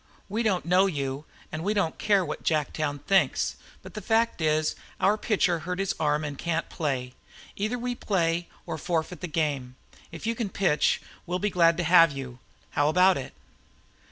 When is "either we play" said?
7.55-8.47